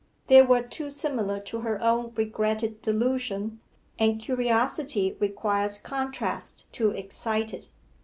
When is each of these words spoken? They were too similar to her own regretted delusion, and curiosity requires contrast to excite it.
They 0.25 0.41
were 0.41 0.63
too 0.63 0.89
similar 0.89 1.39
to 1.41 1.59
her 1.59 1.79
own 1.79 2.11
regretted 2.15 2.81
delusion, 2.81 3.59
and 3.99 4.19
curiosity 4.19 5.15
requires 5.19 5.77
contrast 5.77 6.65
to 6.73 6.89
excite 6.89 7.53
it. 7.53 7.69